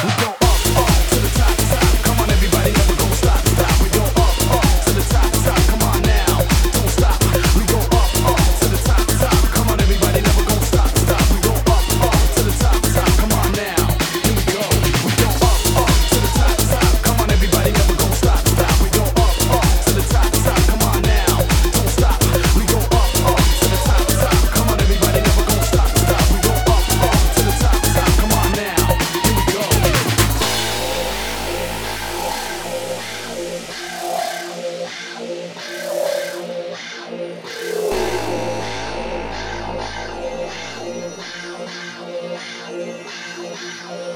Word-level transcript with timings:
We 0.00 0.10
don't 0.10 0.37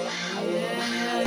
Yeah. 0.04 1.22